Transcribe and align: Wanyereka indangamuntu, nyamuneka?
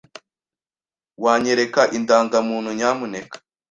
Wanyereka 1.23 1.81
indangamuntu, 1.97 2.69
nyamuneka? 2.79 3.35